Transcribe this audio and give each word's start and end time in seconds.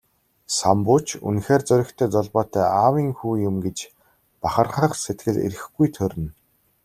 Самбуу 0.57 0.99
ч 1.07 1.09
үнэхээр 1.27 1.61
зоригтой, 1.69 2.07
золбоотой 2.13 2.65
аавын 2.83 3.09
хүү 3.17 3.33
юм 3.49 3.55
гэж 3.65 3.77
бахархах 4.41 4.91
сэтгэл 5.03 5.37
эрхгүй 5.47 5.87
төрнө. 5.97 6.29